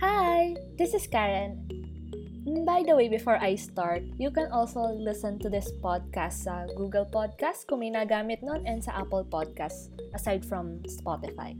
[0.00, 1.60] Hi, this is Karen.
[2.64, 7.04] By the way, before I start, you can also listen to this podcast sa Google
[7.04, 11.52] Podcast kung may nagamit nun and sa Apple Podcast aside from Spotify.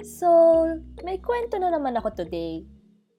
[0.00, 0.64] So,
[1.04, 2.64] may kwento na naman ako today.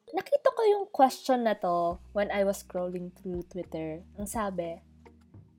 [0.09, 4.01] Nakita ko yung question na to when I was scrolling through Twitter.
[4.17, 4.81] Ang sabi,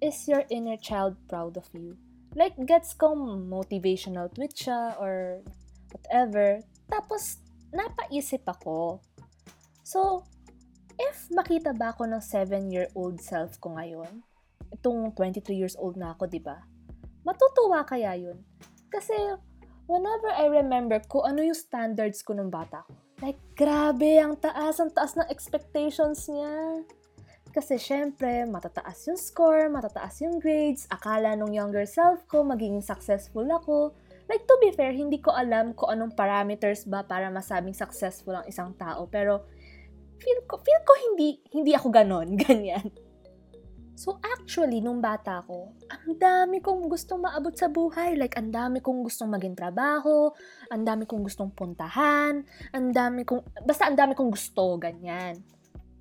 [0.02, 1.94] is your inner child proud of you?
[2.34, 5.46] Like, gets kong motivational tweet siya or
[5.94, 6.66] whatever.
[6.90, 7.45] Tapos,
[7.76, 9.04] napaisip ako.
[9.84, 10.24] So,
[10.96, 14.24] if makita ba ako ng 7-year-old self ko ngayon,
[14.72, 16.64] itong 23 years old na ako, di ba?
[17.22, 18.40] Matutuwa kaya yun?
[18.88, 19.14] Kasi,
[19.86, 24.80] whenever I remember ko ano yung standards ko nung bata ko, like, grabe, ang taas,
[24.80, 26.84] ang taas ng expectations niya.
[27.56, 33.48] Kasi syempre, matataas yung score, matataas yung grades, akala nung younger self ko, magiging successful
[33.48, 38.34] ako, Like, to be fair, hindi ko alam kung anong parameters ba para masabing successful
[38.34, 39.06] ang isang tao.
[39.06, 39.46] Pero,
[40.18, 42.90] feel ko, feel ko hindi, hindi ako ganon, ganyan.
[43.96, 48.12] So, actually, nung bata ko, ang dami kong gustong maabot sa buhay.
[48.12, 50.28] Like, ang dami kong gustong maging trabaho,
[50.68, 52.44] ang dami kong gustong puntahan,
[52.76, 55.40] ang dami kong, basta ang dami kong gusto, ganyan.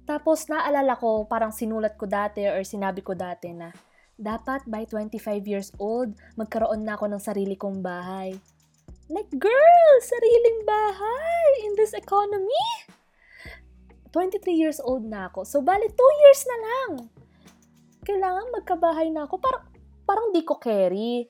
[0.03, 3.71] Tapos, naalala ko, parang sinulat ko dati or sinabi ko dati na,
[4.15, 8.35] dapat by 25 years old, magkaroon na ako ng sarili kong bahay.
[9.11, 12.65] Like, girl, sariling bahay in this economy?
[14.09, 15.43] 23 years old na ako.
[15.43, 16.91] So, bali, 2 years na lang.
[18.07, 19.37] Kailangan magkabahay na ako.
[19.37, 19.63] Parang,
[20.07, 21.27] parang di ko carry.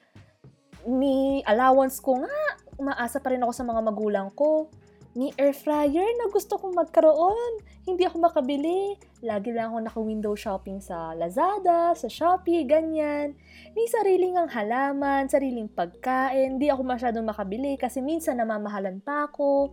[0.85, 2.37] Ni allowance ko nga,
[2.77, 4.69] umaasa pa rin ako sa mga magulang ko
[5.15, 7.63] ni air fryer na gusto kong magkaroon.
[7.87, 8.99] Hindi ako makabili.
[9.23, 13.39] Lagi lang ako naka-window shopping sa Lazada, sa Shopee, ganyan.
[13.71, 16.59] Ni sariling ang halaman, sariling pagkain.
[16.59, 19.71] Hindi ako masyadong makabili kasi minsan namamahalan pa ako.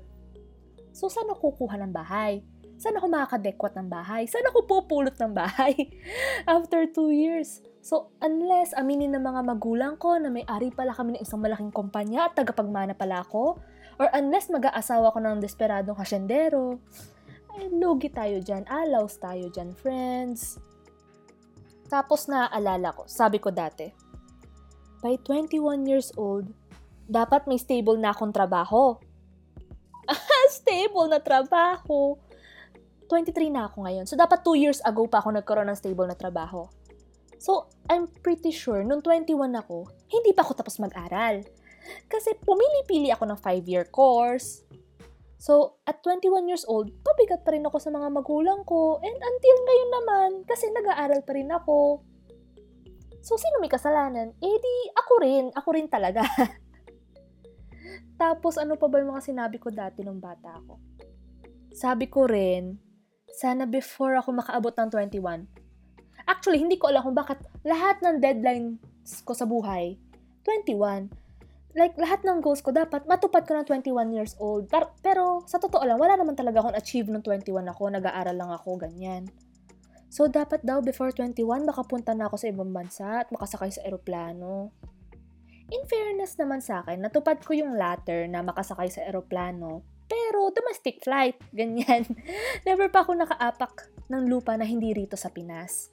[0.94, 2.46] So, saan ako kukuha ng bahay?
[2.78, 4.22] Saan ako makakadekwat ng bahay?
[4.30, 5.74] Saan ako pupulot ng bahay?
[6.46, 7.62] After two years.
[7.82, 12.30] So, unless aminin ng mga magulang ko na may-ari pala kami ng isang malaking kumpanya
[12.30, 13.58] at tagapagmana pala ako,
[14.00, 16.80] Or unless mag-aasawa ko ng desperadong hasyendero,
[17.56, 20.56] ay lugi tayo dyan, alaws tayo dyan, friends.
[21.92, 23.92] Tapos naaalala ko, sabi ko dati,
[25.04, 26.48] by 21 years old,
[27.04, 28.96] dapat may stable na akong trabaho.
[30.56, 32.16] stable na trabaho.
[33.12, 34.04] 23 na ako ngayon.
[34.08, 36.64] So, dapat 2 years ago pa ako nagkaroon ng stable na trabaho.
[37.36, 41.44] So, I'm pretty sure, nung 21 ako, hindi pa ako tapos mag-aral.
[42.06, 44.62] Kasi pumili-pili ako ng 5-year course.
[45.42, 49.02] So, at 21 years old, pabigat pa rin ako sa mga magulang ko.
[49.02, 52.06] And until ngayon naman, kasi nag-aaral pa rin ako.
[53.22, 54.38] So, sino may kasalanan?
[54.38, 55.44] Eh di, ako rin.
[55.50, 56.22] Ako rin talaga.
[58.22, 60.78] Tapos, ano pa ba yung mga sinabi ko dati nung bata ako?
[61.74, 62.78] Sabi ko rin,
[63.34, 65.50] sana before ako makaabot ng 21.
[66.30, 68.78] Actually, hindi ko alam kung bakit lahat ng deadlines
[69.26, 69.98] ko sa buhay,
[70.46, 71.21] 21
[71.72, 74.68] like, lahat ng goals ko, dapat matupad ko ng 21 years old.
[74.68, 77.88] Pero, pero sa totoo lang, wala naman talaga akong achieve nung 21 ako.
[77.88, 79.28] Nag-aaral lang ako, ganyan.
[80.12, 84.68] So, dapat daw before 21, makapunta na ako sa ibang bansa at makasakay sa eroplano.
[85.72, 89.80] In fairness naman sa akin, natupad ko yung latter na makasakay sa eroplano.
[90.04, 92.04] Pero domestic flight, ganyan.
[92.68, 95.88] Never pa ako nakaapak ng lupa na hindi rito sa Pinas.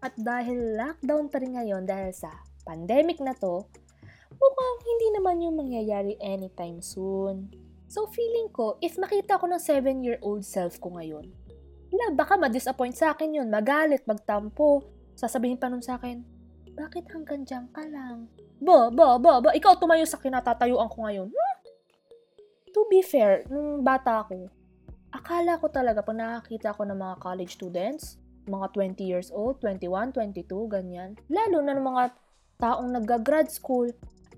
[0.00, 2.32] At dahil lockdown pa rin ngayon dahil sa
[2.64, 3.68] pandemic na to,
[4.40, 7.52] mukhang hindi naman yung mangyayari anytime soon.
[7.90, 11.28] So feeling ko, if makita ko ng 7-year-old self ko ngayon,
[11.90, 14.86] wala, baka ma-disappoint sa akin yun, magalit, magtampo.
[15.18, 16.22] Sasabihin pa nun sa akin,
[16.72, 18.30] bakit hanggang dyan ka lang?
[18.62, 21.28] Ba, ba, ba, ba, ikaw tumayo sa kinatatayuan ko ngayon.
[21.28, 21.56] Huh?
[22.70, 24.46] To be fair, nung bata ako,
[25.10, 30.14] akala ko talaga pag nakakita ko ng mga college students, mga 20 years old, 21,
[30.14, 31.18] 22, ganyan.
[31.26, 32.04] Lalo na ng mga
[32.62, 33.90] taong nag-grad school,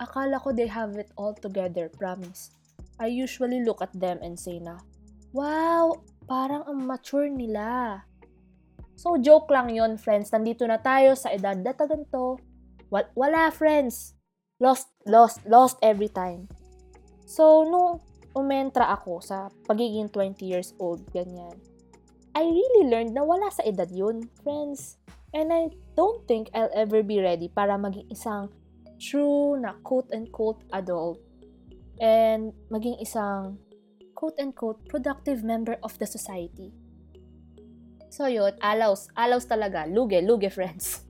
[0.03, 2.51] Akala ko they have it all together, promise.
[2.99, 4.83] I usually look at them and say na,
[5.31, 8.03] Wow, parang ang mature nila.
[8.99, 10.35] So, joke lang yon friends.
[10.35, 12.43] Nandito na tayo sa edad na ganito.
[12.93, 14.13] Wala, friends.
[14.61, 16.47] Lost, lost, lost every time.
[17.25, 18.05] So, nung
[18.37, 21.57] umentra ako sa pagiging 20 years old, ganyan,
[22.37, 25.01] I really learned na wala sa edad yun, friends.
[25.33, 28.53] And I don't think I'll ever be ready para maging isang
[29.03, 31.19] true na quote-unquote adult
[31.99, 33.59] and maging isang
[34.15, 36.71] quote-unquote productive member of the society.
[38.15, 39.91] So yun, alaws, alaws talaga.
[39.91, 41.03] Luge, luge friends.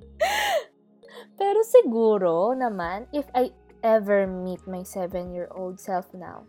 [1.40, 3.52] Pero siguro naman, if I
[3.84, 6.48] ever meet my 7-year-old self now,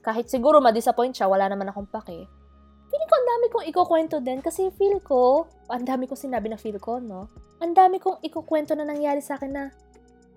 [0.00, 2.24] kahit siguro ma-disappoint siya, wala naman akong pake,
[3.08, 6.76] ko ang dami kong ikukwento din kasi feel ko, ang dami kong sinabi na feel
[6.76, 7.32] ko, no?
[7.64, 9.64] Ang dami kong ikukwento na nangyari sa akin na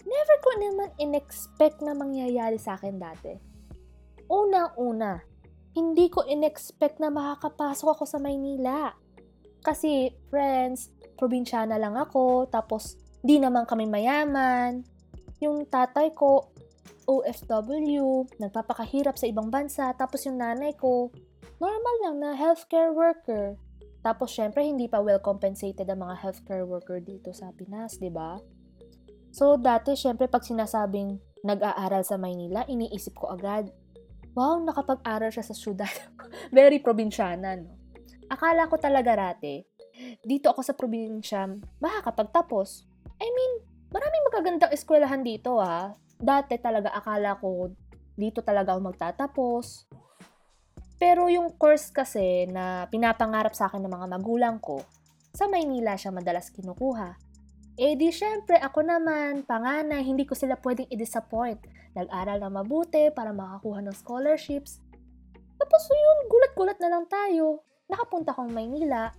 [0.06, 3.34] never ko naman in-expect na mangyayari sa akin dati.
[4.32, 5.20] Una-una,
[5.76, 8.92] hindi ko in-expect na makakapasok ako sa Maynila.
[9.62, 14.82] Kasi, friends, probinsyana lang ako, tapos di naman kami mayaman.
[15.40, 16.50] Yung tatay ko,
[17.06, 21.12] OFW, nagpapakahirap sa ibang bansa, tapos yung nanay ko,
[21.62, 23.60] normal lang na healthcare worker.
[24.02, 28.42] Tapos, syempre, hindi pa well compensated ang mga healthcare worker dito sa Pinas, di ba?
[29.32, 31.16] So, dati, syempre, pag sinasabing
[31.48, 33.72] nag-aaral sa Maynila, iniisip ko agad,
[34.36, 35.92] wow, nakapag-aral siya sa syudad.
[36.56, 37.80] Very probinsyana, no?
[38.32, 39.68] Akala ko talaga rate,
[40.24, 41.52] dito ako sa probinsya,
[41.84, 42.88] makakapagtapos.
[43.20, 43.52] I mean,
[43.92, 45.92] maraming magagandang eskwelahan dito, ha?
[46.16, 47.74] Dati talaga akala ko,
[48.16, 49.66] dito talaga ako magtatapos.
[51.02, 54.86] Pero yung course kasi na pinapangarap sa akin ng mga magulang ko,
[55.34, 57.31] sa Maynila siya madalas kinukuha.
[57.80, 61.60] Eh di syempre, ako naman, panganay, hindi ko sila pwedeng i-disappoint.
[61.96, 64.84] Nag-aral na mabuti para makakuha ng scholarships.
[65.56, 67.64] Tapos yun, gulat-gulat na lang tayo.
[67.88, 69.16] Nakapunta akong Maynila.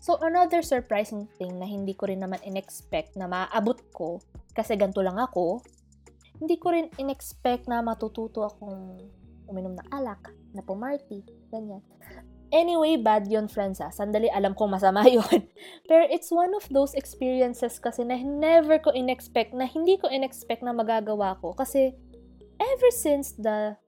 [0.00, 4.20] So, another surprising thing na hindi ko rin naman in-expect na maaabot ko,
[4.56, 5.60] kasi ganito lang ako,
[6.40, 8.96] hindi ko rin in-expect na matututo akong
[9.44, 11.20] uminom ng alak, na pumarty,
[11.52, 11.84] ganyan.
[12.50, 13.94] Anyway, bad yun, friends, ha.
[13.94, 15.46] Sandali, alam kong masama yun.
[15.86, 20.66] Pero it's one of those experiences kasi na never ko in-expect, na hindi ko in-expect
[20.66, 21.54] na magagawa ko.
[21.54, 21.94] Kasi,
[22.58, 23.78] ever since the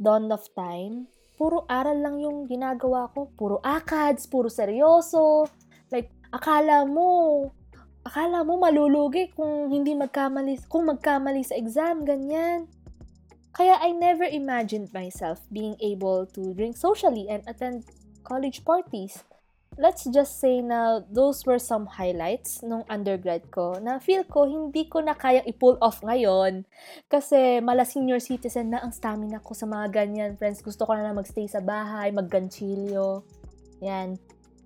[0.00, 3.28] dawn of time, puro aral lang yung ginagawa ko.
[3.36, 5.44] Puro akads, puro seryoso.
[5.92, 7.52] Like, akala mo,
[8.00, 12.64] akala mo malulugi kung hindi magkamali, kung magkamali sa exam, ganyan.
[13.56, 17.88] Kaya I never imagined myself being able to drink socially and attend
[18.26, 19.22] college parties.
[19.76, 24.88] Let's just say na those were some highlights nung undergrad ko na feel ko hindi
[24.88, 26.64] ko na kayang i-pull off ngayon
[27.12, 30.32] kasi mala senior citizen na ang stamina ko sa mga ganyan.
[30.40, 33.20] Friends, gusto ko na lang magstay sa bahay, magganchilyo.
[33.84, 34.16] Yan.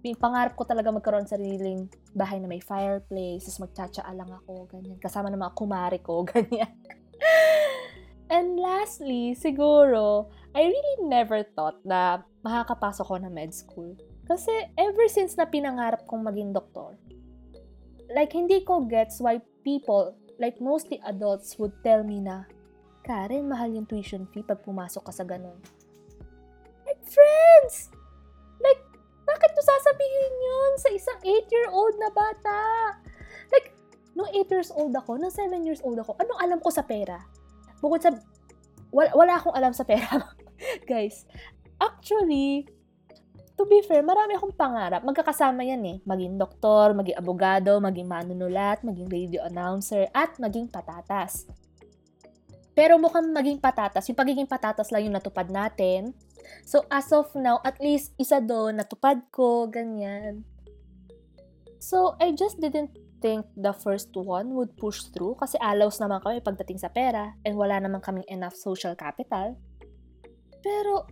[0.01, 4.97] Pangarap ko talaga magkaroon sa sariling bahay na may fireplace, tapos magtsatsaa lang ako, ganyan.
[4.97, 6.71] Kasama ng mga kumari ko, ganyan.
[8.31, 13.99] And lastly, siguro, I really never thought na makakapasok ko na med school.
[14.31, 16.95] Kasi ever since na pinangarap kong maging doktor,
[18.15, 22.47] like hindi ko gets why people, like mostly adults, would tell me na,
[23.03, 25.59] Karen, mahal yung tuition fee pag pumasok ka sa ganun.
[26.87, 27.91] Like, friends!
[28.63, 28.79] Like,
[29.27, 32.61] bakit mo sasabihin yun sa isang 8-year-old na bata?
[33.51, 33.75] Like,
[34.15, 37.19] nung 8 years old ako, nung 7 years old ako, anong alam ko sa pera?
[37.81, 38.13] Bukod sa,
[38.93, 40.09] wala, wala akong alam sa pera.
[40.91, 41.25] Guys,
[41.81, 42.69] actually,
[43.61, 45.05] to be fair, marami akong pangarap.
[45.05, 45.97] Magkakasama yan eh.
[46.05, 51.45] Maging doktor, maging abogado, maging manunulat, maging radio announcer, at maging patatas.
[52.73, 56.17] Pero mukhang maging patatas, yung pagiging patatas lang yung natupad natin.
[56.65, 60.49] So, as of now, at least isa doon, natupad ko, ganyan.
[61.77, 66.41] So, I just didn't think the first one would push through kasi allows naman kami
[66.41, 69.57] pagdating sa pera and wala naman kaming enough social capital.
[70.61, 71.07] Pero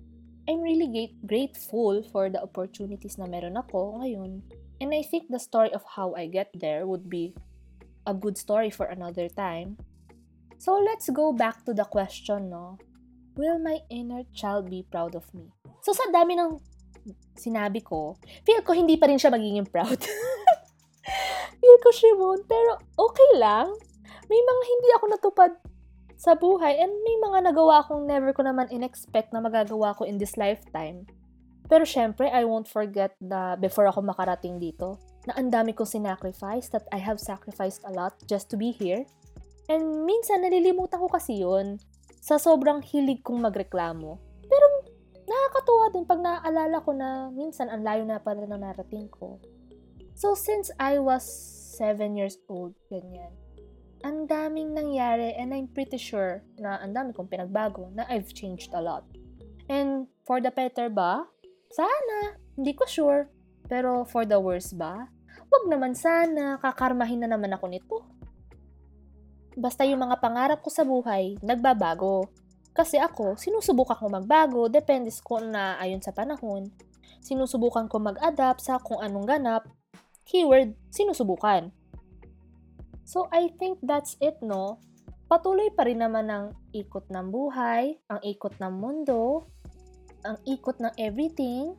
[0.49, 4.41] I'm really grateful for the opportunities na meron ako ngayon.
[4.81, 7.37] And I think the story of how I get there would be
[8.09, 9.77] a good story for another time.
[10.57, 12.81] So let's go back to the question, no?
[13.37, 15.53] Will my inner child be proud of me?
[15.85, 16.59] So sa dami ng
[17.37, 20.01] sinabi ko, feel ko hindi pa rin siya magiging proud.
[21.83, 23.71] ko Shimon, pero okay lang.
[24.29, 25.53] May mga hindi ako natupad
[26.19, 30.19] sa buhay and may mga nagawa akong never ko naman in-expect na magagawa ko in
[30.19, 31.07] this lifetime.
[31.69, 36.73] Pero syempre, I won't forget na before ako makarating dito, na ang dami kong sinacrifice,
[36.73, 39.05] that I have sacrificed a lot just to be here.
[39.69, 41.77] And minsan, nalilimutan ko kasi yun
[42.19, 44.17] sa sobrang hilig kong magreklamo.
[44.49, 44.67] Pero
[45.29, 49.37] nakakatuwa din pag naaalala ko na minsan ang layo na pala na narating ko.
[50.17, 51.29] So, since I was
[51.79, 53.31] 7 years old, ganyan,
[54.07, 58.71] ang daming nangyari and I'm pretty sure na ang dami kong pinagbago na I've changed
[58.75, 59.07] a lot.
[59.67, 61.27] And for the better ba?
[61.71, 62.39] Sana.
[62.55, 63.31] Hindi ko sure.
[63.67, 65.11] Pero for the worse ba?
[65.49, 66.57] Wag naman sana.
[66.63, 67.97] Kakarmahin na naman ako nito.
[69.59, 72.31] Basta yung mga pangarap ko sa buhay, nagbabago.
[72.71, 76.71] Kasi ako, sinusubukan ko magbago, depende ko na ayon sa panahon.
[77.19, 79.67] Sinusubukan ko mag-adapt sa kung anong ganap
[80.29, 81.73] keyword, sinusubukan.
[83.09, 84.85] So, I think that's it, no?
[85.33, 89.49] Patuloy pa rin naman ang ikot ng buhay, ang ikot ng mundo,
[90.29, 91.73] ang ikot ng everything.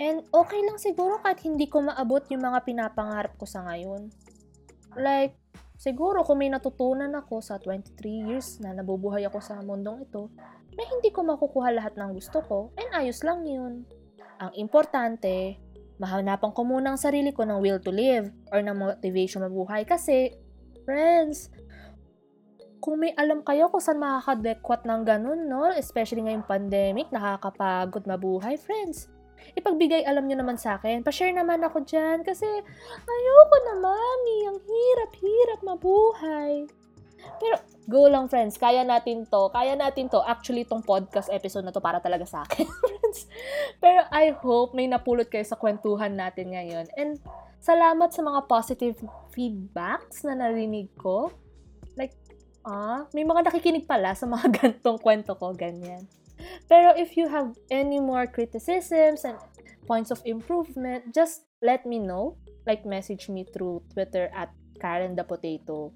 [0.00, 4.08] And okay lang siguro kahit hindi ko maabot yung mga pinapangarap ko sa ngayon.
[4.96, 5.36] Like,
[5.76, 10.32] siguro kung may natutunan ako sa 23 years na nabubuhay ako sa mundong ito,
[10.72, 13.84] na hindi ko makukuha lahat ng gusto ko, and ayos lang yun.
[14.40, 15.60] Ang importante,
[16.00, 20.32] mahanapan ko muna ang sarili ko ng will to live or ng motivation mabuhay kasi,
[20.88, 21.52] friends,
[22.80, 25.68] kung may alam kayo kung saan makakadekwat ng ganun, no?
[25.68, 29.12] Especially ngayong pandemic, nakakapagod mabuhay, friends
[29.56, 31.00] ipagbigay alam nyo naman sa akin.
[31.00, 32.46] Pa-share naman ako dyan kasi
[33.04, 36.68] ayoko na mami, ang hirap-hirap mabuhay.
[37.40, 37.56] Pero
[37.90, 40.22] go lang friends, kaya natin to, kaya natin to.
[40.22, 43.26] Actually, tong podcast episode na to para talaga sa akin, friends.
[43.82, 46.86] Pero I hope may napulot kayo sa kwentuhan natin ngayon.
[46.94, 47.18] And
[47.58, 48.96] salamat sa mga positive
[49.34, 51.34] feedbacks na narinig ko.
[51.98, 52.14] Like,
[52.62, 56.06] ah, may mga nakikinig pala sa mga gantong kwento ko, ganyan.
[56.70, 59.36] Pero if you have any more criticisms and
[59.84, 62.38] points of improvement, just let me know.
[62.64, 65.92] Like, message me through Twitter at Karen the Potato.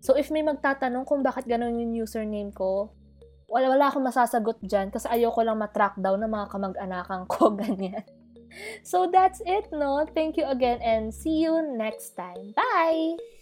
[0.00, 2.92] So, if may magtatanong kung bakit ganun yung username ko,
[3.46, 8.04] wala, wala akong masasagot dyan kasi ayoko lang matrack down ng mga kamag-anakan ko, ganyan.
[8.82, 10.06] So, that's it, no?
[10.14, 12.56] Thank you again and see you next time.
[12.56, 13.35] Bye!